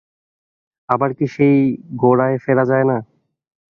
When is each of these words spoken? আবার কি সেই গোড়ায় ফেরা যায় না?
আবার 0.89 1.09
কি 1.17 1.25
সেই 1.35 1.57
গোড়ায় 2.01 2.37
ফেরা 2.43 2.63
যায় 2.65 2.85
না? 2.85 2.97